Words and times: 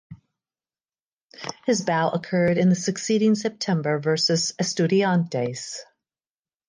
His 1.67 1.81
bow 1.83 2.09
occurred 2.09 2.57
in 2.57 2.69
the 2.69 2.75
succeeding 2.75 3.35
September 3.35 3.99
versus 3.99 4.51
Estudiantes. 4.59 5.75